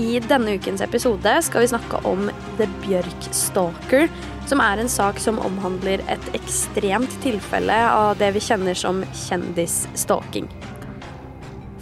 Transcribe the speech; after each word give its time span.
I 0.00 0.16
denne 0.24 0.54
ukens 0.56 0.80
episode 0.80 1.32
skal 1.44 1.60
vi 1.60 1.68
snakke 1.68 1.98
om 2.08 2.30
The 2.56 2.64
Bjørk 2.80 3.26
Stalker, 3.36 4.06
som 4.48 4.62
er 4.64 4.80
en 4.80 4.88
sak 4.88 5.20
som 5.20 5.40
omhandler 5.44 6.00
et 6.08 6.28
ekstremt 6.32 7.12
tilfelle 7.20 7.76
av 7.92 8.16
det 8.16 8.30
vi 8.32 8.40
kjenner 8.40 8.78
som 8.78 9.02
kjendisstalking. 9.26 10.48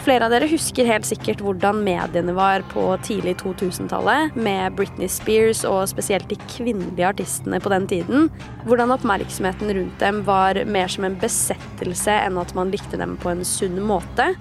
Flere 0.03 0.27
av 0.27 0.35
dere 0.35 0.49
husker 0.51 0.89
helt 0.89 1.07
sikkert 1.07 1.43
hvordan 1.45 1.85
mediene 1.87 2.35
var 2.35 2.65
på 2.73 2.83
tidlig 3.07 3.37
2000-tallet, 3.45 4.35
med 4.35 4.75
Britney 4.75 5.11
Spears 5.13 5.63
og 5.69 5.85
spesielt 5.93 6.27
de 6.33 6.39
kvinnelige 6.51 7.13
artistene 7.13 7.61
på 7.63 7.71
den 7.71 7.87
tiden. 7.87 8.31
Hvordan 8.67 8.97
oppmerksomheten 8.97 9.71
rundt 9.77 10.01
dem 10.03 10.25
var 10.27 10.59
mer 10.67 10.91
som 10.91 11.07
en 11.07 11.21
besettelse 11.21 12.17
enn 12.25 12.43
at 12.43 12.57
man 12.59 12.75
likte 12.75 12.99
dem 12.99 13.21
på 13.23 13.31
en 13.31 13.47
sunn 13.47 13.79
måte. 13.87 14.33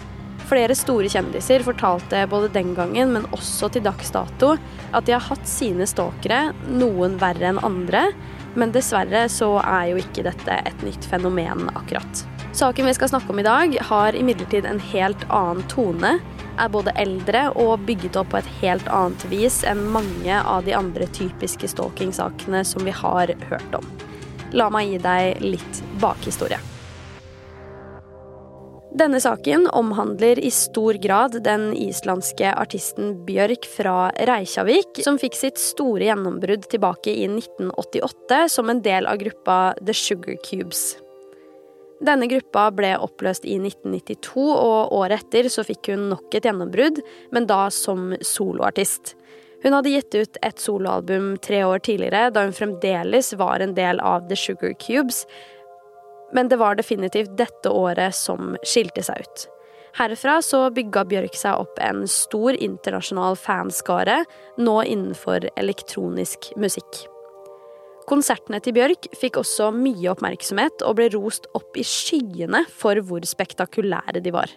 Flere 0.50 0.73
store 0.73 1.09
kjendiser 1.11 1.61
fortalte 1.61 2.23
både 2.30 2.47
den 2.50 2.72
gangen, 2.73 3.11
men 3.14 3.28
også 3.36 3.69
til 3.69 3.83
dags 3.86 4.09
dato, 4.09 4.56
at 4.89 5.06
de 5.06 5.14
har 5.14 5.22
hatt 5.22 5.45
sine 5.45 5.86
stalkere, 5.86 6.56
noen 6.66 7.19
verre 7.22 7.52
enn 7.52 7.61
andre. 7.61 8.08
Men 8.58 8.73
dessverre 8.73 9.28
så 9.30 9.52
er 9.61 9.91
jo 9.91 10.00
ikke 10.02 10.25
dette 10.25 10.56
et 10.66 10.81
nytt 10.81 11.06
fenomen, 11.06 11.67
akkurat. 11.78 12.23
Saken 12.58 12.89
vi 12.89 12.95
skal 12.97 13.11
snakke 13.11 13.30
om 13.30 13.44
i 13.44 13.45
dag, 13.45 13.78
har 13.91 14.17
imidlertid 14.17 14.66
en 14.66 14.81
helt 14.89 15.28
annen 15.30 15.61
tone. 15.69 16.16
Er 16.58 16.73
både 16.73 16.95
eldre 16.97 17.45
og 17.53 17.86
bygget 17.86 18.17
opp 18.17 18.34
på 18.34 18.41
et 18.41 18.50
helt 18.63 18.89
annet 18.89 19.28
vis 19.30 19.61
enn 19.69 19.86
mange 19.94 20.41
av 20.41 20.66
de 20.66 20.73
andre 20.73 21.06
typiske 21.13 21.69
stalking-sakene 21.75 22.66
som 22.66 22.89
vi 22.89 22.95
har 23.03 23.38
hørt 23.52 23.78
om. 23.78 23.86
La 24.58 24.72
meg 24.73 24.89
gi 24.89 25.00
deg 25.06 25.45
litt 25.45 25.86
bakhistorie. 26.02 26.58
Denne 28.89 29.19
saken 29.21 29.67
omhandler 29.69 30.39
i 30.41 30.49
stor 30.49 30.97
grad 30.97 31.35
den 31.45 31.67
islandske 31.77 32.49
artisten 32.57 33.11
Bjørk 33.27 33.67
fra 33.69 34.07
Reykjavik, 34.25 35.03
som 35.05 35.19
fikk 35.21 35.37
sitt 35.37 35.61
store 35.61 36.07
gjennombrudd 36.07 36.65
tilbake 36.71 37.13
i 37.13 37.27
1988 37.29 38.39
som 38.49 38.71
en 38.73 38.81
del 38.81 39.05
av 39.05 39.19
gruppa 39.21 39.59
The 39.77 39.93
Sugar 39.93 40.39
Cubes. 40.41 40.97
Denne 42.01 42.29
gruppa 42.31 42.69
ble 42.73 42.95
oppløst 42.97 43.45
i 43.45 43.59
1992, 43.59 44.41
og 44.41 44.97
året 44.97 45.21
etter 45.21 45.51
så 45.53 45.67
fikk 45.67 45.91
hun 45.93 46.09
nok 46.15 46.33
et 46.33 46.49
gjennombrudd, 46.49 47.03
men 47.35 47.45
da 47.45 47.67
som 47.75 48.16
soloartist. 48.25 49.13
Hun 49.61 49.75
hadde 49.75 49.94
gitt 49.94 50.16
ut 50.16 50.41
et 50.47 50.63
soloalbum 50.63 51.33
tre 51.44 51.61
år 51.67 51.83
tidligere, 51.85 52.31
da 52.33 52.47
hun 52.47 52.55
fremdeles 52.57 53.35
var 53.38 53.61
en 53.61 53.78
del 53.78 53.99
av 54.01 54.25
The 54.31 54.39
Sugar 54.39 54.73
Cubes, 54.81 55.25
men 56.35 56.50
det 56.51 56.59
var 56.62 56.78
definitivt 56.79 57.35
dette 57.38 57.72
året 57.72 58.16
som 58.16 58.56
skilte 58.63 59.03
seg 59.06 59.25
ut. 59.25 59.45
Herfra 59.97 60.38
så 60.45 60.67
bygga 60.73 61.03
Bjørk 61.09 61.38
seg 61.38 61.62
opp 61.63 61.79
en 61.81 62.03
stor 62.09 62.53
internasjonal 62.53 63.38
fanskare, 63.40 64.22
nå 64.62 64.75
innenfor 64.85 65.50
elektronisk 65.57 66.51
musikk. 66.62 67.06
Konsertene 68.09 68.57
til 68.63 68.73
Bjørk 68.78 69.09
fikk 69.17 69.38
også 69.41 69.69
mye 69.73 70.09
oppmerksomhet 70.13 70.81
og 70.85 70.97
ble 70.97 71.09
rost 71.13 71.45
opp 71.57 71.78
i 71.78 71.85
skyene 71.85 72.63
for 72.73 73.01
hvor 73.06 73.25
spektakulære 73.25 74.23
de 74.25 74.34
var. 74.34 74.50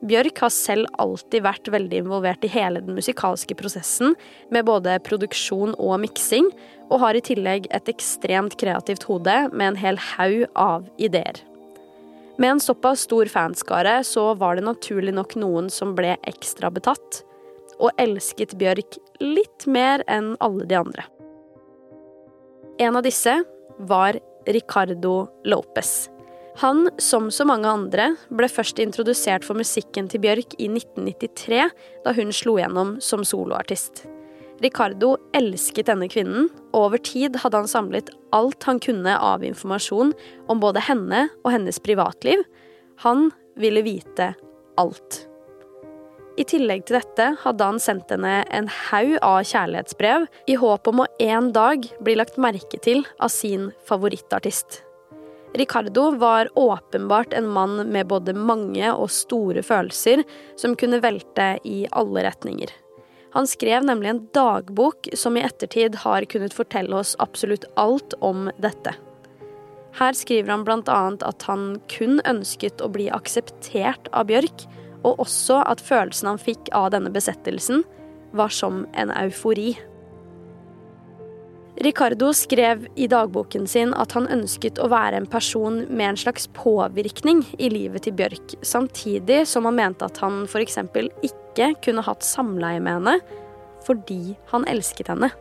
Bjørk 0.00 0.38
har 0.40 0.52
selv 0.54 0.88
alltid 1.02 1.44
vært 1.44 1.68
veldig 1.68 1.98
involvert 2.00 2.44
i 2.46 2.50
hele 2.52 2.80
den 2.80 2.96
musikalske 2.96 3.52
prosessen, 3.58 4.14
med 4.48 4.64
både 4.64 4.96
produksjon 5.04 5.74
og 5.76 5.98
miksing, 6.00 6.48
og 6.88 7.02
har 7.02 7.18
i 7.18 7.22
tillegg 7.24 7.68
et 7.68 7.90
ekstremt 7.92 8.56
kreativt 8.60 9.04
hode 9.10 9.36
med 9.52 9.74
en 9.74 9.80
hel 9.80 10.00
haug 10.14 10.46
av 10.56 10.88
ideer. 10.96 11.42
Med 12.40 12.54
en 12.54 12.62
såpass 12.64 13.04
stor 13.04 13.28
fanskare 13.28 13.98
så 14.08 14.30
var 14.40 14.56
det 14.56 14.64
naturlig 14.64 15.12
nok 15.12 15.36
noen 15.36 15.68
som 15.68 15.92
ble 15.98 16.14
ekstra 16.30 16.70
betatt, 16.72 17.20
og 17.80 17.92
elsket 18.00 18.56
Bjørk 18.60 18.96
litt 19.20 19.66
mer 19.68 20.04
enn 20.08 20.32
alle 20.40 20.64
de 20.68 20.78
andre. 20.80 21.04
En 22.80 22.96
av 22.96 23.04
disse 23.04 23.34
var 23.84 24.16
Ricardo 24.48 25.26
Lopez. 25.44 26.08
Han, 26.58 26.88
som 26.98 27.30
så 27.30 27.46
mange 27.46 27.68
andre, 27.70 28.14
ble 28.34 28.48
først 28.50 28.80
introdusert 28.82 29.46
for 29.46 29.58
musikken 29.58 30.08
til 30.10 30.22
Bjørk 30.24 30.56
i 30.58 30.66
1993, 30.66 31.68
da 32.04 32.14
hun 32.16 32.34
slo 32.34 32.56
gjennom 32.58 32.96
som 33.04 33.22
soloartist. 33.24 34.04
Ricardo 34.60 35.14
elsket 35.36 35.88
denne 35.88 36.10
kvinnen, 36.10 36.50
og 36.74 36.90
over 36.90 37.00
tid 37.00 37.38
hadde 37.40 37.62
han 37.62 37.70
samlet 37.70 38.10
alt 38.36 38.66
han 38.68 38.82
kunne 38.82 39.14
av 39.16 39.46
informasjon 39.46 40.12
om 40.52 40.60
både 40.60 40.82
henne 40.84 41.28
og 41.44 41.54
hennes 41.54 41.80
privatliv. 41.80 42.42
Han 43.06 43.30
ville 43.56 43.84
vite 43.86 44.34
alt. 44.80 45.22
I 46.40 46.44
tillegg 46.48 46.86
til 46.88 46.98
dette 46.98 47.32
hadde 47.42 47.66
han 47.72 47.80
sendt 47.82 48.12
henne 48.12 48.42
en 48.52 48.68
haug 48.90 49.16
av 49.24 49.40
kjærlighetsbrev 49.48 50.28
i 50.48 50.60
håp 50.60 50.92
om 50.92 51.02
å 51.04 51.10
en 51.24 51.50
dag 51.56 51.88
bli 52.04 52.14
lagt 52.20 52.40
merke 52.40 52.80
til 52.84 53.04
av 53.20 53.32
sin 53.32 53.70
favorittartist. 53.88 54.82
Ricardo 55.54 56.10
var 56.10 56.48
åpenbart 56.54 57.32
en 57.32 57.48
mann 57.48 57.76
med 57.90 58.06
både 58.06 58.34
mange 58.34 58.92
og 58.92 59.10
store 59.10 59.64
følelser 59.66 60.22
som 60.60 60.76
kunne 60.78 61.00
velte 61.02 61.56
i 61.66 61.82
alle 61.90 62.22
retninger. 62.28 62.70
Han 63.34 63.46
skrev 63.46 63.84
nemlig 63.86 64.10
en 64.10 64.24
dagbok 64.34 65.08
som 65.14 65.36
i 65.36 65.44
ettertid 65.46 66.00
har 66.02 66.26
kunnet 66.30 66.54
fortelle 66.54 66.96
oss 67.02 67.16
absolutt 67.18 67.66
alt 67.78 68.14
om 68.20 68.48
dette. 68.62 68.94
Her 69.98 70.14
skriver 70.14 70.54
han 70.54 70.64
bl.a. 70.66 71.00
at 71.26 71.46
han 71.50 71.80
kun 71.90 72.20
ønsket 72.26 72.82
å 72.82 72.90
bli 72.90 73.08
akseptert 73.10 74.10
av 74.14 74.28
Bjørk, 74.30 74.66
og 75.02 75.22
også 75.22 75.62
at 75.66 75.82
følelsen 75.82 76.30
han 76.30 76.42
fikk 76.42 76.70
av 76.76 76.90
denne 76.94 77.10
besettelsen, 77.10 77.82
var 78.36 78.52
som 78.54 78.84
en 78.94 79.10
eufori. 79.10 79.72
Ricardo 81.80 82.34
skrev 82.34 82.86
i 82.94 83.06
dagboken 83.06 83.66
sin 83.66 83.94
at 83.96 84.12
han 84.12 84.26
ønsket 84.28 84.76
å 84.84 84.90
være 84.92 85.16
en 85.16 85.28
person 85.32 85.78
med 85.88 86.10
en 86.10 86.18
slags 86.20 86.44
påvirkning 86.52 87.40
i 87.56 87.70
livet 87.72 88.04
til 88.04 88.18
Bjørk, 88.18 88.58
samtidig 88.60 89.46
som 89.48 89.64
han 89.64 89.78
mente 89.78 90.04
at 90.04 90.20
han 90.20 90.42
f.eks. 90.44 90.76
ikke 91.24 91.70
kunne 91.80 92.04
hatt 92.04 92.26
samleie 92.26 92.84
med 92.84 92.98
henne 92.98 93.16
fordi 93.86 94.36
han 94.52 94.68
elsket 94.68 95.08
henne. 95.08 95.32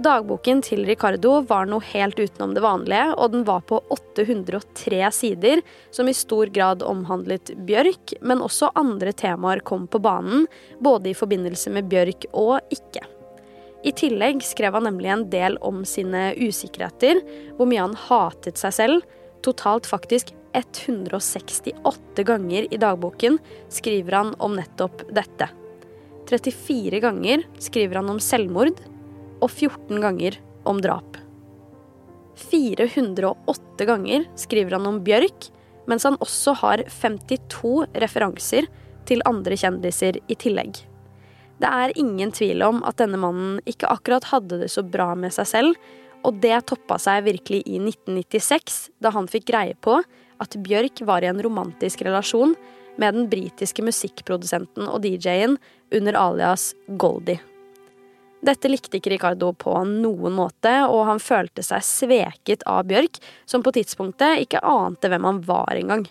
Dagboken 0.00 0.64
til 0.64 0.86
Ricardo 0.88 1.42
var 1.44 1.68
noe 1.68 1.84
helt 1.92 2.16
utenom 2.16 2.56
det 2.56 2.64
vanlige, 2.64 3.12
og 3.12 3.34
den 3.34 3.44
var 3.44 3.60
på 3.68 3.82
803 3.92 5.02
sider, 5.12 5.60
som 5.92 6.08
i 6.08 6.16
stor 6.16 6.48
grad 6.48 6.80
omhandlet 6.80 7.52
Bjørk, 7.68 8.16
men 8.24 8.40
også 8.40 8.72
andre 8.72 9.12
temaer 9.12 9.60
kom 9.60 9.84
på 9.84 10.00
banen, 10.00 10.48
både 10.80 11.12
i 11.12 11.18
forbindelse 11.18 11.76
med 11.76 11.92
Bjørk 11.92 12.30
og 12.32 12.56
ikke. 12.72 13.04
I 13.82 13.92
tillegg 13.98 14.44
skrev 14.46 14.76
han 14.76 14.86
nemlig 14.86 15.10
en 15.10 15.24
del 15.30 15.56
om 15.64 15.82
sine 15.88 16.30
usikkerheter, 16.38 17.18
hvor 17.56 17.66
mye 17.70 17.82
han 17.82 17.98
hatet 17.98 18.60
seg 18.60 18.76
selv. 18.76 19.16
Totalt 19.42 19.88
faktisk 19.90 20.30
168 20.54 22.22
ganger 22.28 22.68
i 22.70 22.78
dagboken 22.78 23.40
skriver 23.72 24.18
han 24.20 24.34
om 24.38 24.54
nettopp 24.58 25.02
dette. 25.10 25.48
34 26.30 27.00
ganger 27.02 27.42
skriver 27.58 27.98
han 27.98 28.12
om 28.12 28.20
selvmord, 28.22 28.78
og 29.42 29.50
14 29.50 29.98
ganger 30.04 30.38
om 30.68 30.78
drap. 30.84 31.18
408 32.52 33.88
ganger 33.88 34.28
skriver 34.38 34.78
han 34.78 34.86
om 34.88 35.02
Bjørk, 35.04 35.50
mens 35.90 36.06
han 36.06 36.20
også 36.22 36.54
har 36.62 36.84
52 36.86 37.74
referanser 38.04 38.70
til 39.08 39.24
andre 39.26 39.58
kjendiser 39.58 40.20
i 40.30 40.38
tillegg. 40.38 40.84
Det 41.62 41.70
er 41.70 41.92
ingen 42.00 42.32
tvil 42.34 42.64
om 42.66 42.80
at 42.82 42.98
denne 42.98 43.20
mannen 43.22 43.60
ikke 43.70 43.90
akkurat 43.92 44.26
hadde 44.32 44.58
det 44.64 44.70
så 44.72 44.82
bra 44.82 45.12
med 45.18 45.34
seg 45.34 45.50
selv, 45.50 45.82
Og 46.22 46.36
det 46.38 46.54
toppa 46.70 47.00
seg 47.02 47.24
virkelig 47.26 47.64
i 47.66 47.80
1996, 47.82 48.92
da 49.02 49.10
han 49.10 49.26
fikk 49.26 49.48
greie 49.50 49.74
på 49.82 49.96
at 50.38 50.54
Bjørk 50.62 51.02
var 51.02 51.24
i 51.24 51.30
en 51.30 51.42
romantisk 51.42 52.04
relasjon 52.06 52.54
med 52.94 53.16
den 53.16 53.26
britiske 53.26 53.82
musikkprodusenten 53.82 54.86
og 54.86 55.02
DJ-en 55.02 55.56
under 55.90 56.18
alias 56.20 56.72
Goldie. 56.86 57.40
Dette 58.42 58.70
likte 58.70 58.98
ikke 58.98 59.12
Ricardo 59.16 59.52
på 59.54 59.74
noen 59.86 60.34
måte, 60.34 60.70
og 60.86 61.06
han 61.10 61.22
følte 61.22 61.62
seg 61.62 61.84
sveket 61.86 62.64
av 62.70 62.86
Bjørk, 62.90 63.20
som 63.46 63.62
på 63.62 63.74
tidspunktet 63.74 64.42
ikke 64.42 64.62
ante 64.66 65.10
hvem 65.10 65.26
han 65.26 65.42
var 65.46 65.78
engang. 65.78 66.06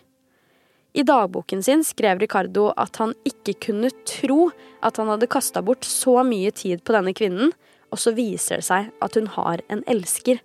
I 0.94 1.04
dagboken 1.08 1.64
sin 1.64 1.84
skrev 1.88 2.20
Ricardo 2.20 2.70
at 2.76 2.98
han 3.00 3.14
ikke 3.28 3.56
kunne 3.68 3.92
tro 4.08 4.50
at 4.84 4.98
han 5.00 5.12
hadde 5.14 5.30
kasta 5.32 5.64
bort 5.64 5.88
så 5.88 6.20
mye 6.28 6.52
tid 6.52 6.84
på 6.84 6.96
denne 6.96 7.14
kvinnen, 7.16 7.54
og 7.92 8.00
så 8.00 8.12
viser 8.16 8.60
det 8.60 8.68
seg 8.68 8.90
at 9.04 9.16
hun 9.16 9.30
har 9.38 9.64
en 9.72 9.84
elsker. 9.92 10.42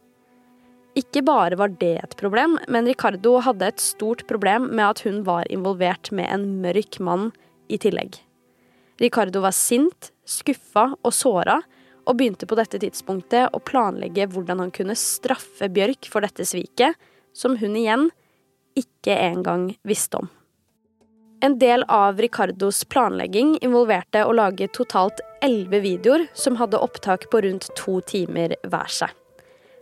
Ikke 0.97 1.21
bare 1.27 1.59
var 1.59 1.75
det 1.81 1.97
et 2.01 2.15
problem, 2.17 2.57
men 2.73 2.87
Ricardo 2.89 3.37
hadde 3.45 3.69
et 3.69 3.83
stort 3.83 4.23
problem 4.31 4.71
med 4.71 4.85
at 4.87 5.03
hun 5.05 5.25
var 5.27 5.51
involvert 5.53 6.13
med 6.15 6.31
en 6.31 6.47
mørk 6.63 7.01
mann 7.05 7.33
i 7.69 7.79
tillegg. 7.83 8.17
Ricardo 9.03 9.43
var 9.45 9.53
sint, 9.53 10.13
skuffa 10.25 10.93
og 11.03 11.13
såra, 11.13 11.59
og 12.07 12.17
begynte 12.17 12.47
på 12.49 12.57
dette 12.57 12.79
tidspunktet 12.81 13.51
å 13.53 13.61
planlegge 13.67 14.29
hvordan 14.31 14.63
han 14.63 14.73
kunne 14.73 14.95
straffe 14.97 15.69
Bjørk 15.75 16.07
for 16.09 16.25
dette 16.25 16.47
sviket, 16.47 16.95
som 17.37 17.59
hun 17.61 17.75
igjen 17.77 18.09
ikke 18.77 19.17
engang 19.17 19.71
visste 19.87 20.21
om. 20.23 20.31
En 21.45 21.59
del 21.61 21.85
av 21.93 22.21
Ricardos 22.21 22.85
planlegging 22.89 23.59
involverte 23.61 24.23
å 24.25 24.33
lage 24.37 24.71
totalt 24.73 25.21
elleve 25.45 25.83
videoer 25.85 26.25
som 26.35 26.57
hadde 26.57 26.81
opptak 26.81 27.29
på 27.31 27.43
rundt 27.45 27.69
to 27.77 28.01
timer 28.09 28.57
hver 28.65 28.93
seg. 28.93 29.13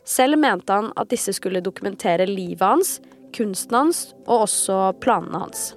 Selv 0.05 0.37
mente 0.43 0.75
han 0.75 0.91
at 1.01 1.13
disse 1.15 1.33
skulle 1.37 1.63
dokumentere 1.65 2.27
livet 2.29 2.67
hans, 2.67 2.99
kunsten 3.35 3.79
hans 3.79 4.03
og 4.27 4.49
også 4.49 4.81
planene 5.01 5.45
hans. 5.47 5.73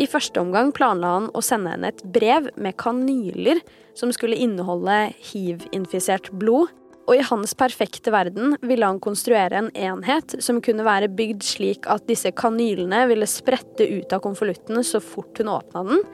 I 0.00 0.06
første 0.08 0.40
omgang 0.40 0.70
planla 0.76 1.16
han 1.16 1.30
å 1.36 1.42
sende 1.44 1.72
henne 1.74 1.90
et 1.92 2.04
brev 2.14 2.48
med 2.56 2.76
kanyler 2.80 3.60
som 3.98 4.12
skulle 4.14 4.38
inneholde 4.40 5.10
hiv-infisert 5.32 6.30
blod, 6.36 6.70
og 7.06 7.16
i 7.16 7.24
hans 7.26 7.54
perfekte 7.58 8.12
verden 8.14 8.56
ville 8.62 8.86
han 8.86 9.00
konstruere 9.02 9.58
en 9.58 9.70
enhet 9.74 10.36
som 10.42 10.60
kunne 10.62 10.86
være 10.86 11.10
bygd 11.12 11.42
slik 11.46 11.88
at 11.90 12.06
disse 12.08 12.30
kanylene 12.38 13.04
ville 13.10 13.26
sprette 13.30 13.88
ut 13.90 14.12
av 14.14 14.22
konvolutten 14.24 14.82
så 14.86 15.02
fort 15.02 15.40
hun 15.42 15.50
åpna 15.52 15.82
den, 15.88 16.04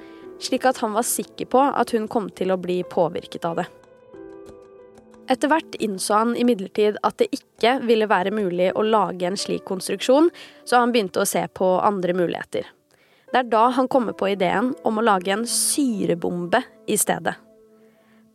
slik 0.41 0.65
at 0.69 0.81
han 0.83 0.95
var 0.97 1.07
sikker 1.07 1.51
på 1.53 1.61
at 1.69 1.93
hun 1.93 2.09
kom 2.09 2.31
til 2.31 2.55
å 2.55 2.61
bli 2.61 2.81
påvirket 2.89 3.45
av 3.49 3.61
det. 3.61 3.69
Etter 5.29 5.51
hvert 5.53 5.77
innså 5.85 6.23
han 6.23 6.37
imidlertid 6.41 6.97
at 7.05 7.19
det 7.21 7.29
ikke 7.37 7.75
ville 7.85 8.09
være 8.09 8.33
mulig 8.33 8.71
å 8.73 8.85
lage 8.87 9.29
en 9.29 9.37
slik 9.37 9.67
konstruksjon, 9.69 10.31
så 10.65 10.81
han 10.81 10.95
begynte 10.95 11.21
å 11.21 11.29
se 11.29 11.43
på 11.53 11.75
andre 11.85 12.17
muligheter. 12.17 12.71
Det 13.29 13.43
er 13.43 13.51
da 13.53 13.67
han 13.77 13.91
kommer 13.93 14.17
på 14.17 14.31
ideen 14.33 14.73
om 14.89 14.97
å 14.97 15.05
lage 15.05 15.35
en 15.35 15.45
syrebombe 15.45 16.63
i 16.89 16.97
stedet. 16.97 17.37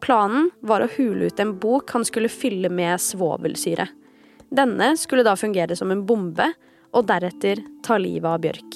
Planen 0.04 0.50
var 0.60 0.84
å 0.84 0.90
hule 0.98 1.30
ut 1.32 1.40
en 1.40 1.56
bok 1.60 1.94
han 1.96 2.04
skulle 2.06 2.30
fylle 2.30 2.70
med 2.70 3.00
svovelsyre. 3.02 3.88
Denne 4.52 4.98
skulle 5.00 5.24
da 5.24 5.38
fungere 5.40 5.78
som 5.80 5.92
en 5.94 6.04
bombe, 6.06 6.50
og 6.94 7.08
deretter 7.10 7.64
ta 7.82 7.96
livet 7.98 8.28
av 8.30 8.42
Bjørk. 8.44 8.76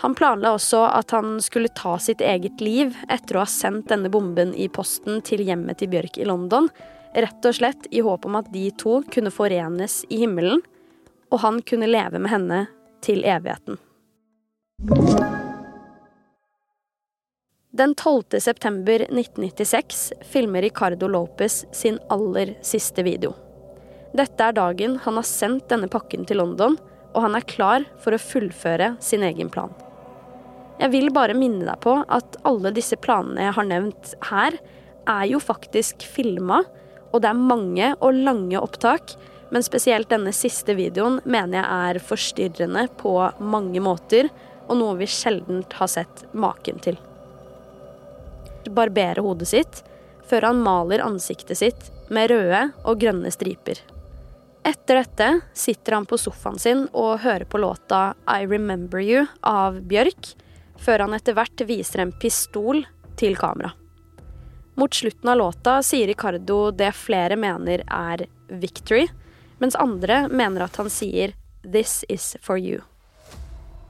Han 0.00 0.14
planla 0.16 0.54
også 0.54 0.80
at 0.86 1.12
han 1.12 1.36
skulle 1.44 1.72
ta 1.76 1.98
sitt 2.00 2.22
eget 2.24 2.62
liv 2.62 2.94
etter 3.12 3.36
å 3.36 3.42
ha 3.42 3.50
sendt 3.50 3.90
denne 3.90 4.10
bomben 4.12 4.54
i 4.54 4.70
posten 4.72 5.20
til 5.26 5.42
hjemmet 5.44 5.82
til 5.82 5.90
Bjørk 5.92 6.22
i 6.22 6.28
London, 6.30 6.70
rett 7.14 7.46
og 7.46 7.58
slett 7.58 7.90
i 7.90 8.02
håp 8.04 8.26
om 8.30 8.38
at 8.40 8.50
de 8.54 8.68
to 8.80 9.02
kunne 9.12 9.34
forenes 9.34 10.02
i 10.08 10.22
himmelen, 10.22 10.62
og 11.34 11.42
han 11.42 11.60
kunne 11.66 11.90
leve 11.90 12.22
med 12.22 12.32
henne 12.32 12.66
til 13.04 13.26
evigheten. 13.26 13.80
Den 17.76 17.94
12. 17.94 18.40
september 18.40 18.94
1996 18.94 20.12
filmer 20.22 20.62
Ricardo 20.62 21.08
Lopez 21.08 21.66
sin 21.72 21.98
aller 22.08 22.58
siste 22.62 23.02
video. 23.02 23.32
Dette 24.14 24.44
er 24.46 24.54
dagen 24.54 24.92
han 25.02 25.16
har 25.18 25.26
sendt 25.26 25.66
denne 25.72 25.88
pakken 25.90 26.22
til 26.22 26.38
London, 26.38 26.76
og 27.10 27.24
han 27.24 27.34
er 27.34 27.46
klar 27.50 27.82
for 28.04 28.14
å 28.14 28.20
fullføre 28.22 28.92
sin 29.02 29.24
egen 29.26 29.50
plan. 29.50 29.72
Jeg 30.78 30.92
vil 30.92 31.10
bare 31.16 31.34
minne 31.34 31.66
deg 31.66 31.80
på 31.82 31.96
at 32.14 32.38
alle 32.46 32.70
disse 32.76 32.94
planene 32.94 33.48
jeg 33.48 33.56
har 33.56 33.66
nevnt 33.66 34.12
her, 34.28 34.58
er 35.10 35.24
jo 35.32 35.40
faktisk 35.42 36.06
filma, 36.06 36.60
og 37.10 37.24
det 37.24 37.32
er 37.32 37.40
mange 37.48 37.88
og 37.96 38.20
lange 38.20 38.60
opptak, 38.60 39.16
men 39.50 39.66
spesielt 39.66 40.12
denne 40.14 40.30
siste 40.30 40.78
videoen 40.78 41.18
mener 41.26 41.58
jeg 41.58 41.90
er 41.90 42.00
forstyrrende 42.12 42.86
på 43.02 43.16
mange 43.42 43.82
måter, 43.82 44.30
og 44.68 44.78
noe 44.78 44.94
vi 45.02 45.10
sjelden 45.10 45.66
har 45.74 45.90
sett 45.90 46.22
maken 46.38 46.78
til. 46.86 47.02
Barbere 48.70 49.24
hodet 49.24 49.50
sitt 49.50 49.82
før 50.28 50.48
han 50.48 50.62
maler 50.64 51.04
ansiktet 51.04 51.58
sitt 51.60 51.90
med 52.12 52.30
røde 52.32 52.70
og 52.84 53.00
grønne 53.00 53.32
striper. 53.32 53.80
Etter 54.64 55.02
dette 55.02 55.28
sitter 55.52 55.98
han 55.98 56.06
på 56.08 56.16
sofaen 56.16 56.58
sin 56.58 56.86
og 56.96 57.20
hører 57.20 57.44
på 57.44 57.60
låta 57.60 58.14
I 58.24 58.46
Remember 58.48 59.02
You 59.04 59.26
av 59.44 59.82
Bjørk, 59.84 60.30
før 60.80 61.04
han 61.04 61.16
etter 61.16 61.36
hvert 61.36 61.66
viser 61.68 62.00
en 62.00 62.14
pistol 62.16 62.80
til 63.20 63.36
kamera. 63.36 63.74
Mot 64.80 64.94
slutten 64.94 65.28
av 65.30 65.38
låta 65.38 65.76
sier 65.86 66.08
Ricardo 66.08 66.72
det 66.74 66.90
flere 66.96 67.36
mener 67.36 67.84
er 67.84 68.24
victory, 68.48 69.04
mens 69.60 69.76
andre 69.78 70.24
mener 70.32 70.64
at 70.64 70.80
han 70.80 70.90
sier 70.90 71.36
this 71.62 72.02
is 72.08 72.32
for 72.42 72.58
you. 72.58 72.80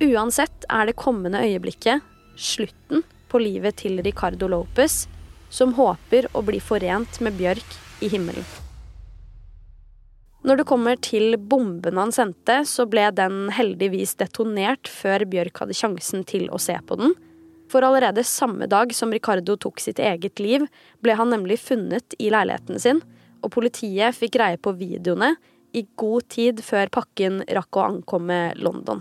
Uansett 0.02 0.66
er 0.68 0.90
det 0.90 0.98
kommende 0.98 1.40
øyeblikket, 1.46 2.02
slutten 2.34 3.06
på 3.34 3.42
livet 3.42 3.80
til 3.82 3.98
Ricardo 4.06 4.46
Lopez, 4.46 5.08
som 5.50 5.74
håper 5.74 6.30
å 6.38 6.42
bli 6.46 6.60
forent 6.62 7.18
med 7.24 7.34
Bjørk 7.38 7.74
i 8.04 8.10
himmelen. 8.12 8.46
Når 10.44 10.60
det 10.60 10.66
kommer 10.68 10.98
til 11.00 11.38
bomben 11.40 11.96
han 11.96 12.12
sendte, 12.12 12.60
så 12.68 12.84
ble 12.86 13.06
den 13.16 13.48
heldigvis 13.56 14.12
detonert 14.20 14.90
før 14.92 15.24
Bjørk 15.30 15.62
hadde 15.62 15.76
sjansen 15.78 16.26
til 16.28 16.50
å 16.52 16.60
se 16.60 16.76
på 16.84 16.98
den. 17.00 17.14
For 17.72 17.82
allerede 17.82 18.26
samme 18.28 18.68
dag 18.70 18.92
som 18.94 19.10
Ricardo 19.14 19.56
tok 19.56 19.80
sitt 19.80 19.98
eget 19.98 20.42
liv, 20.44 20.66
ble 21.00 21.16
han 21.16 21.32
nemlig 21.32 21.62
funnet 21.64 22.14
i 22.20 22.28
leiligheten 22.34 22.78
sin, 22.78 23.00
og 23.40 23.54
politiet 23.56 24.14
fikk 24.18 24.36
greie 24.36 24.60
på 24.60 24.76
videoene 24.76 25.32
i 25.74 25.86
god 25.96 26.28
tid 26.30 26.60
før 26.62 26.92
pakken 26.92 27.40
rakk 27.56 27.80
å 27.80 27.88
ankomme 27.88 28.40
London. 28.60 29.00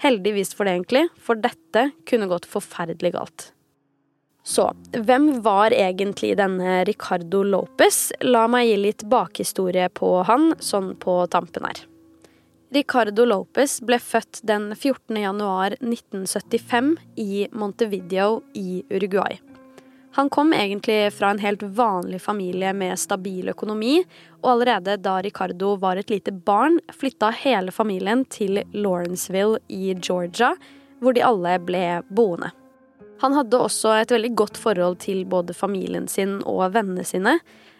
Heldigvis 0.00 0.54
for 0.56 0.64
det, 0.64 0.78
egentlig, 0.78 1.08
for 1.20 1.36
dette 1.36 1.90
kunne 2.08 2.28
gått 2.30 2.48
forferdelig 2.48 3.12
galt. 3.16 3.50
Så 4.42 4.70
hvem 4.96 5.42
var 5.44 5.74
egentlig 5.76 6.32
denne 6.40 6.80
Ricardo 6.88 7.42
Lopez? 7.44 8.08
La 8.24 8.46
meg 8.48 8.70
gi 8.70 8.78
litt 8.80 9.04
bakhistorie 9.12 9.90
på 9.92 10.14
han, 10.24 10.54
sånn 10.58 10.94
på 11.00 11.20
tampen 11.30 11.68
her. 11.68 11.82
Ricardo 12.72 13.26
Lopez 13.26 13.80
ble 13.84 13.98
født 14.00 14.40
den 14.46 14.70
14. 14.76 15.20
januar 15.20 15.74
1975 15.82 16.94
i 17.20 17.46
Montevideo 17.52 18.40
i 18.54 18.80
Uruguay. 18.88 19.40
Han 20.12 20.30
kom 20.30 20.52
egentlig 20.52 21.12
fra 21.14 21.30
en 21.30 21.38
helt 21.38 21.62
vanlig 21.62 22.18
familie 22.22 22.72
med 22.74 22.98
stabil 22.98 23.48
økonomi, 23.52 24.00
og 24.42 24.52
allerede 24.56 24.96
da 24.98 25.20
Ricardo 25.22 25.76
var 25.78 26.00
et 26.00 26.10
lite 26.10 26.32
barn, 26.34 26.80
flytta 26.90 27.30
hele 27.44 27.70
familien 27.70 28.24
til 28.26 28.62
Lawrenceville 28.74 29.60
i 29.68 29.94
Georgia, 29.94 30.56
hvor 31.00 31.14
de 31.14 31.22
alle 31.24 31.54
ble 31.62 31.84
boende. 32.10 32.50
Han 33.20 33.36
hadde 33.36 33.60
også 33.60 33.92
et 34.00 34.10
veldig 34.10 34.32
godt 34.34 34.58
forhold 34.58 34.96
til 35.04 35.22
både 35.28 35.54
familien 35.54 36.08
sin 36.08 36.40
og 36.48 36.72
vennene 36.74 37.04
sine, 37.06 37.36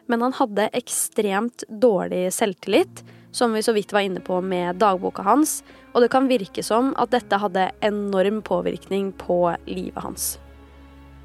men 0.07 0.23
han 0.23 0.37
hadde 0.37 0.69
ekstremt 0.77 1.65
dårlig 1.83 2.29
selvtillit, 2.37 3.03
som 3.33 3.55
vi 3.55 3.63
så 3.63 3.75
vidt 3.75 3.95
var 3.95 4.07
inne 4.07 4.23
på 4.23 4.41
med 4.43 4.79
dagboka 4.83 5.25
hans, 5.27 5.61
og 5.95 6.05
det 6.05 6.11
kan 6.15 6.31
virke 6.31 6.63
som 6.67 6.93
at 7.01 7.11
dette 7.15 7.43
hadde 7.43 7.71
enorm 7.87 8.43
påvirkning 8.47 9.11
på 9.19 9.43
livet 9.67 10.03
hans. 10.05 10.31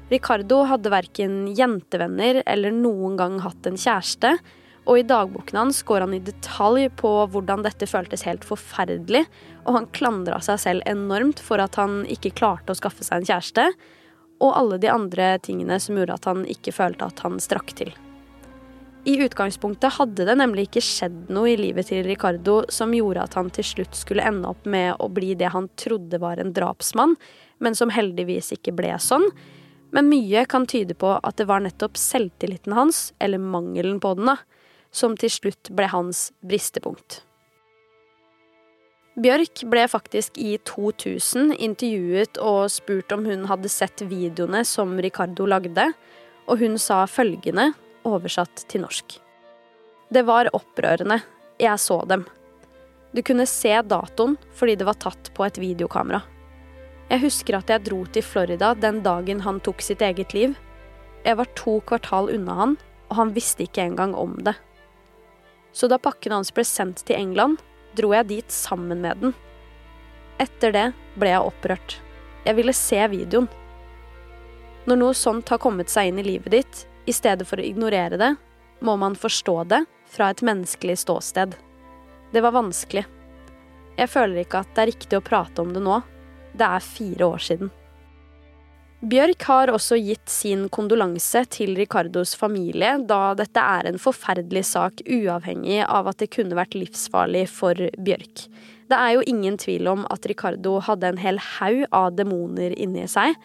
Ricardo 0.08 0.60
hadde 0.70 0.92
verken 0.92 1.40
jentevenner 1.58 2.42
eller 2.46 2.70
noen 2.70 3.16
gang 3.18 3.40
hatt 3.42 3.66
en 3.66 3.78
kjæreste, 3.80 4.36
og 4.86 5.00
i 5.00 5.06
dagboken 5.06 5.58
hans 5.58 5.80
går 5.82 6.04
han 6.04 6.14
i 6.14 6.22
detalj 6.22 6.86
på 7.00 7.10
hvordan 7.32 7.64
dette 7.66 7.88
føltes 7.90 8.22
helt 8.28 8.46
forferdelig, 8.46 9.24
og 9.66 9.80
han 9.80 9.88
klandra 9.96 10.38
seg 10.46 10.62
selv 10.62 10.86
enormt 10.86 11.42
for 11.42 11.58
at 11.62 11.74
han 11.80 12.04
ikke 12.06 12.36
klarte 12.38 12.70
å 12.70 12.78
skaffe 12.78 13.02
seg 13.02 13.24
en 13.24 13.30
kjæreste, 13.32 13.66
og 14.38 14.54
alle 14.54 14.78
de 14.78 14.92
andre 14.92 15.32
tingene 15.42 15.80
som 15.82 15.98
gjorde 15.98 16.20
at 16.20 16.30
han 16.30 16.46
ikke 16.54 16.74
følte 16.76 17.08
at 17.08 17.24
han 17.26 17.40
strakk 17.42 17.74
til. 17.74 17.90
I 19.06 19.18
utgangspunktet 19.22 19.98
hadde 20.00 20.24
det 20.26 20.34
nemlig 20.38 20.66
ikke 20.66 20.82
skjedd 20.82 21.28
noe 21.34 21.52
i 21.52 21.58
livet 21.58 21.86
til 21.90 22.02
Ricardo 22.06 22.60
som 22.74 22.94
gjorde 22.94 23.22
at 23.22 23.36
han 23.38 23.52
til 23.54 23.66
slutt 23.66 23.94
skulle 23.94 24.24
ende 24.26 24.50
opp 24.50 24.66
med 24.66 24.98
å 25.02 25.06
bli 25.10 25.34
det 25.38 25.52
han 25.54 25.68
trodde 25.78 26.18
var 26.22 26.42
en 26.42 26.50
drapsmann, 26.54 27.14
men 27.62 27.78
som 27.78 27.90
heldigvis 27.94 28.52
ikke 28.58 28.74
ble 28.74 28.94
sånn. 29.02 29.26
Men 29.96 30.10
mye 30.12 30.44
kan 30.44 30.66
tyde 30.68 30.92
på 30.98 31.14
at 31.16 31.38
det 31.40 31.46
var 31.48 31.62
nettopp 31.64 31.96
selvtilliten 31.96 32.74
hans, 32.76 33.14
eller 33.18 33.40
mangelen 33.40 33.96
på 34.00 34.12
den, 34.18 34.28
da, 34.28 34.36
som 34.92 35.16
til 35.16 35.32
slutt 35.32 35.70
ble 35.72 35.88
hans 35.88 36.28
bristepunkt. 36.44 37.22
Bjørk 39.16 39.62
ble 39.72 39.86
faktisk 39.88 40.36
i 40.36 40.58
2000 40.68 41.54
intervjuet 41.64 42.36
og 42.44 42.66
spurt 42.68 43.14
om 43.16 43.24
hun 43.24 43.46
hadde 43.48 43.72
sett 43.72 44.04
videoene 44.04 44.60
som 44.68 44.92
Ricardo 45.00 45.48
lagde, 45.48 45.88
og 46.44 46.60
hun 46.60 46.76
sa 46.76 47.06
følgende, 47.08 47.70
oversatt 48.06 48.66
til 48.68 48.84
norsk. 48.84 49.16
Det 50.12 50.22
var 50.28 50.52
opprørende. 50.54 51.22
Jeg 51.58 51.80
så 51.80 52.02
dem. 52.04 52.28
Du 53.16 53.24
kunne 53.24 53.48
se 53.48 53.72
datoen 53.88 54.36
fordi 54.54 54.76
det 54.76 54.86
var 54.86 55.00
tatt 55.00 55.32
på 55.34 55.48
et 55.48 55.56
videokamera. 55.58 56.20
Jeg 57.06 57.22
husker 57.22 57.58
at 57.58 57.70
jeg 57.70 57.84
dro 57.86 58.00
til 58.10 58.24
Florida 58.26 58.72
den 58.74 59.02
dagen 59.04 59.44
han 59.44 59.60
tok 59.62 59.82
sitt 59.84 60.02
eget 60.02 60.34
liv. 60.34 60.56
Jeg 61.26 61.38
var 61.38 61.50
to 61.58 61.78
kvartal 61.86 62.30
unna 62.34 62.56
han, 62.58 62.74
og 63.10 63.20
han 63.20 63.34
visste 63.36 63.66
ikke 63.66 63.84
engang 63.86 64.14
om 64.18 64.34
det. 64.42 64.56
Så 65.76 65.86
da 65.90 66.00
pakken 66.02 66.34
hans 66.34 66.50
ble 66.54 66.64
sendt 66.66 67.04
til 67.06 67.18
England, 67.18 67.60
dro 67.96 68.10
jeg 68.14 68.30
dit 68.30 68.52
sammen 68.52 69.04
med 69.04 69.22
den. 69.22 69.36
Etter 70.42 70.74
det 70.74 70.86
ble 71.16 71.30
jeg 71.30 71.46
opprørt. 71.46 71.98
Jeg 72.46 72.58
ville 72.58 72.74
se 72.76 72.98
videoen. 73.12 73.48
Når 74.86 74.98
noe 75.00 75.14
sånt 75.18 75.50
har 75.50 75.62
kommet 75.62 75.90
seg 75.90 76.10
inn 76.10 76.20
i 76.22 76.26
livet 76.26 76.52
ditt, 76.54 76.82
i 77.06 77.14
stedet 77.14 77.46
for 77.46 77.58
å 77.58 77.66
ignorere 77.66 78.18
det, 78.18 78.32
må 78.82 78.96
man 78.98 79.16
forstå 79.18 79.56
det 79.70 79.84
fra 80.10 80.30
et 80.30 80.42
menneskelig 80.46 80.98
ståsted. 81.02 81.54
Det 82.32 82.42
var 82.42 82.54
vanskelig. 82.54 83.06
Jeg 83.96 84.12
føler 84.12 84.42
ikke 84.42 84.62
at 84.62 84.74
det 84.74 84.82
er 84.82 84.92
riktig 84.92 85.18
å 85.18 85.24
prate 85.24 85.62
om 85.62 85.72
det 85.74 85.82
nå. 85.82 86.00
Det 86.56 86.66
er 86.66 86.84
fire 86.84 87.28
år 87.34 87.42
siden. 87.50 87.72
Bjørk 89.06 89.44
har 89.44 89.70
også 89.70 89.98
gitt 90.00 90.30
sin 90.32 90.64
kondolanse 90.72 91.42
til 91.52 91.74
Ricardos 91.76 92.32
familie, 92.34 92.94
da 93.04 93.34
dette 93.36 93.60
er 93.60 93.90
en 93.90 94.00
forferdelig 94.00 94.64
sak 94.70 95.02
uavhengig 95.04 95.82
av 95.84 96.08
at 96.10 96.22
det 96.22 96.30
kunne 96.32 96.56
vært 96.56 96.74
livsfarlig 96.74 97.44
for 97.52 97.76
Bjørk. 97.76 98.46
Det 98.88 98.96
er 98.96 99.12
jo 99.18 99.26
ingen 99.28 99.58
tvil 99.60 99.90
om 99.92 100.06
at 100.10 100.26
Ricardo 100.30 100.78
hadde 100.88 101.12
en 101.12 101.20
hel 101.20 101.38
haug 101.58 101.84
av 101.92 102.16
demoner 102.16 102.72
inni 102.72 103.04
seg, 103.10 103.36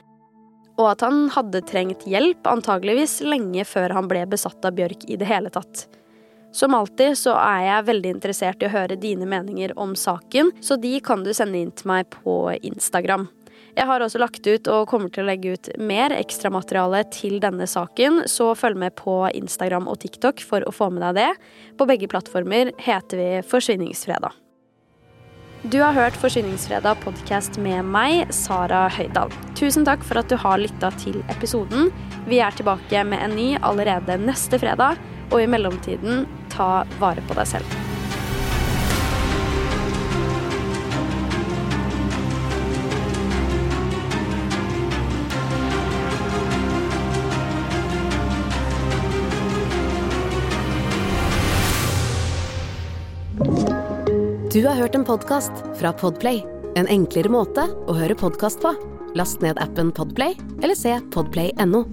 og 0.80 0.94
at 0.94 1.04
han 1.04 1.26
hadde 1.36 1.66
trengt 1.68 2.08
hjelp 2.10 2.48
antageligvis 2.48 3.20
lenge 3.28 3.66
før 3.68 3.92
han 3.98 4.08
ble 4.10 4.24
besatt 4.32 4.64
av 4.66 4.78
Bjørk 4.80 5.04
i 5.12 5.20
det 5.20 5.28
hele 5.30 5.52
tatt. 5.54 5.90
Som 6.52 6.76
alltid 6.76 7.16
så 7.18 7.36
er 7.40 7.62
jeg 7.68 7.88
veldig 7.88 8.16
interessert 8.18 8.64
i 8.64 8.68
å 8.68 8.74
høre 8.74 9.00
dine 9.00 9.28
meninger 9.30 9.72
om 9.80 9.96
saken, 9.96 10.52
så 10.60 10.76
de 10.80 10.98
kan 11.04 11.24
du 11.24 11.32
sende 11.34 11.62
inn 11.62 11.72
til 11.72 11.88
meg 11.92 12.10
på 12.12 12.36
Instagram. 12.60 13.30
Jeg 13.72 13.88
har 13.88 14.04
også 14.04 14.20
lagt 14.20 14.44
ut 14.44 14.68
og 14.68 14.90
kommer 14.92 15.12
til 15.14 15.24
å 15.24 15.30
legge 15.30 15.56
ut 15.56 15.70
mer 15.80 16.12
ekstramateriale 16.12 17.06
til 17.14 17.40
denne 17.40 17.64
saken, 17.70 18.26
så 18.28 18.52
følg 18.58 18.82
med 18.84 18.98
på 19.00 19.16
Instagram 19.32 19.88
og 19.88 20.02
TikTok 20.04 20.44
for 20.44 20.66
å 20.68 20.76
få 20.76 20.90
med 20.92 21.06
deg 21.08 21.22
det. 21.22 21.30
På 21.80 21.88
begge 21.88 22.12
plattformer 22.12 22.74
heter 22.84 23.22
vi 23.22 23.30
Forsvinningsfredag. 23.48 24.36
Du 25.72 25.78
har 25.78 25.94
hørt 25.94 26.18
Forsyningsfredag 26.18 27.04
podkast 27.04 27.60
med 27.62 27.86
meg, 27.86 28.26
Sara 28.34 28.88
Høydahl. 28.92 29.32
Tusen 29.56 29.86
takk 29.86 30.04
for 30.04 30.18
at 30.20 30.28
du 30.28 30.36
har 30.42 30.58
lytta 30.58 30.90
til 31.00 31.20
episoden. 31.30 31.92
Vi 32.26 32.42
er 32.42 32.56
tilbake 32.58 33.04
med 33.06 33.22
en 33.22 33.36
ny 33.38 33.52
allerede 33.62 34.18
neste 34.26 34.58
fredag, 34.60 34.98
og 35.32 35.40
i 35.42 35.48
mellomtiden, 35.50 36.28
ta 36.52 36.84
vare 37.00 37.24
på 37.28 37.38
deg 37.40 37.50
selv. 37.56 37.82
Du 54.52 54.66
har 54.68 54.76
hørt 54.76 54.96
en 54.96 55.06
podkast 55.08 55.52
fra 55.80 55.94
Podplay. 55.96 56.44
En 56.76 56.90
enklere 56.92 57.32
måte 57.32 57.64
å 57.88 57.96
høre 57.96 58.20
podkast 58.20 58.60
på. 58.60 58.76
Last 59.16 59.40
ned 59.40 59.60
appen 59.64 59.96
Podplay 59.96 60.36
eller 60.60 60.76
se 60.76 61.00
podplay.no. 61.16 61.86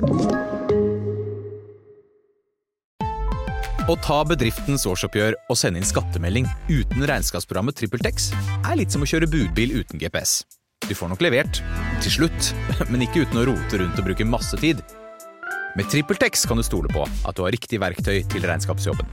Å 3.88 3.94
ta 4.04 4.18
bedriftens 4.28 4.82
årsoppgjør 4.84 5.32
og 5.48 5.56
sende 5.56 5.80
inn 5.80 5.86
skattemelding 5.88 6.44
uten 6.68 7.06
regnskapsprogrammet 7.08 7.78
TrippelTex 7.78 8.26
er 8.60 8.76
litt 8.76 8.92
som 8.92 9.00
å 9.00 9.08
kjøre 9.08 9.30
budbil 9.32 9.78
uten 9.78 10.00
GPS. 10.02 10.42
Du 10.84 10.92
får 10.92 11.08
nok 11.14 11.24
levert, 11.24 11.62
til 12.04 12.12
slutt, 12.18 12.50
men 12.92 13.06
ikke 13.06 13.24
uten 13.24 13.40
å 13.40 13.46
rote 13.48 13.80
rundt 13.80 13.96
og 13.96 14.10
bruke 14.10 14.28
masse 14.28 14.60
tid. 14.60 14.82
Med 15.78 15.88
TrippelTex 15.88 16.44
kan 16.50 16.60
du 16.60 16.66
stole 16.66 16.92
på 16.92 17.06
at 17.08 17.38
du 17.38 17.46
har 17.46 17.56
riktig 17.56 17.80
verktøy 17.80 18.20
til 18.28 18.44
regnskapsjobben. 18.44 19.08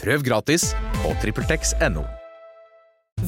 Prøv 0.00 0.24
gratis 0.24 0.70
på 1.02 1.12
TrippelTex.no. 1.20 2.06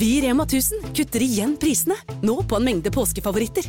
Vi 0.00 0.14
i 0.16 0.20
Rema 0.24 0.48
1000 0.48 0.94
kutter 0.96 1.20
igjen 1.20 1.58
prisene, 1.60 2.00
nå 2.24 2.40
på 2.48 2.56
en 2.56 2.70
mengde 2.70 2.94
påskefavoritter. 2.96 3.68